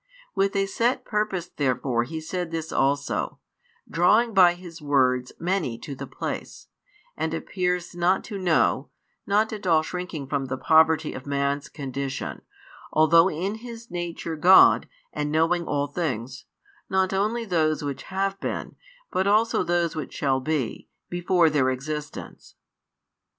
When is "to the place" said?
5.77-6.69